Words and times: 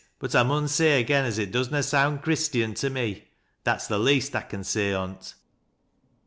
But 0.17 0.33
I 0.33 0.41
mun 0.41 0.67
say 0.67 0.99
again 0.99 1.25
as 1.25 1.37
it 1.37 1.51
does 1.51 1.69
na 1.69 1.81
sound 1.81 2.23
Christian 2.23 2.73
to 2.73 2.89
me. 2.89 3.27
That's 3.63 3.85
the 3.85 3.99
least 3.99 4.33
Ian 4.33 4.63
say 4.63 4.93
on't." 4.93 5.35